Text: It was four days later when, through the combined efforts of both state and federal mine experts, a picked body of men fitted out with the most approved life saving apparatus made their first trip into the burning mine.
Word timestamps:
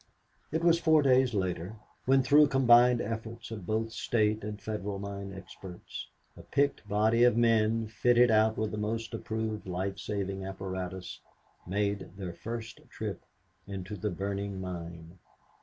It 0.51 0.63
was 0.63 0.79
four 0.79 1.03
days 1.03 1.35
later 1.35 1.75
when, 2.05 2.23
through 2.23 2.45
the 2.45 2.49
combined 2.53 3.01
efforts 3.01 3.51
of 3.51 3.67
both 3.67 3.91
state 3.91 4.43
and 4.43 4.59
federal 4.59 4.97
mine 4.97 5.31
experts, 5.31 6.07
a 6.35 6.41
picked 6.41 6.89
body 6.89 7.23
of 7.23 7.37
men 7.37 7.85
fitted 7.87 8.31
out 8.31 8.57
with 8.57 8.71
the 8.71 8.77
most 8.79 9.13
approved 9.13 9.67
life 9.67 9.99
saving 9.99 10.43
apparatus 10.43 11.19
made 11.67 12.17
their 12.17 12.33
first 12.33 12.79
trip 12.89 13.21
into 13.67 13.95
the 13.95 14.09
burning 14.09 14.59
mine. 14.59 15.19